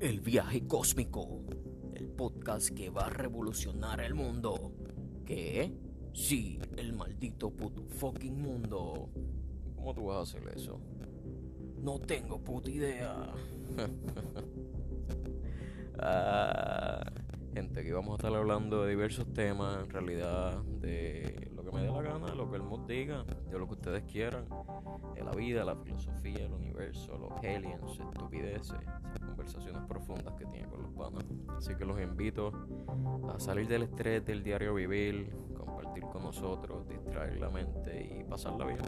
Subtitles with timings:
[0.00, 1.40] El viaje cósmico,
[1.92, 4.72] el podcast que va a revolucionar el mundo.
[5.26, 5.76] ¿Qué?
[6.14, 9.10] Sí, el maldito puto fucking mundo.
[9.74, 10.80] ¿Cómo tú vas a hacer eso?
[11.82, 13.34] No tengo puta idea.
[16.00, 17.02] Ah,
[17.52, 21.82] gente, aquí vamos a estar hablando de diversos temas, en realidad, de lo que me
[21.82, 24.44] dé la gana, lo que el mod diga, de lo que ustedes quieran,
[25.16, 28.78] de la vida, la filosofía, el universo, los aliens, estupideces,
[29.48, 31.24] conversaciones profundas que tiene con los panas.
[31.56, 32.52] Así que los invito
[33.34, 38.66] a salir del estrés del diario vivir, compartir con nosotros, distraer la mente y pasarla
[38.66, 38.78] bien.